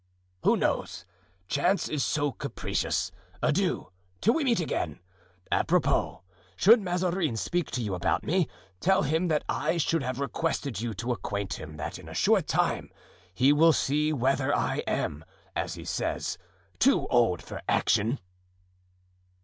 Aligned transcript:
"Who 0.41 0.57
knows? 0.57 1.05
Chance 1.47 1.87
is 1.87 2.03
so 2.03 2.31
capricious. 2.31 3.11
Adieu, 3.43 3.91
till 4.19 4.33
we 4.33 4.43
meet 4.43 4.59
again! 4.59 4.97
Apropos, 5.51 6.23
should 6.55 6.81
Mazarin 6.81 7.37
speak 7.37 7.69
to 7.69 7.83
you 7.83 7.93
about 7.93 8.23
me, 8.23 8.47
tell 8.79 9.03
him 9.03 9.27
that 9.27 9.43
I 9.47 9.77
should 9.77 10.01
have 10.01 10.19
requested 10.19 10.81
you 10.81 10.95
to 10.95 11.11
acquaint 11.11 11.59
him 11.59 11.77
that 11.77 11.99
in 11.99 12.09
a 12.09 12.15
short 12.15 12.47
time 12.47 12.89
he 13.31 13.53
will 13.53 13.73
see 13.73 14.11
whether 14.11 14.51
I 14.55 14.77
am, 14.87 15.23
as 15.55 15.75
he 15.75 15.85
says, 15.85 16.39
too 16.79 17.05
old 17.09 17.43
for 17.43 17.61
action." 17.69 18.17